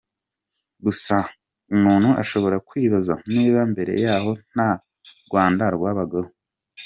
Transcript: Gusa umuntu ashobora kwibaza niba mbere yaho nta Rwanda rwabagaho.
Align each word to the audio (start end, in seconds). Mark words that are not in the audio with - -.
Gusa 0.85 1.15
umuntu 1.75 2.09
ashobora 2.21 2.57
kwibaza 2.67 3.13
niba 3.35 3.59
mbere 3.71 3.93
yaho 4.05 4.31
nta 4.53 4.71
Rwanda 5.27 5.63
rwabagaho. 5.75 6.31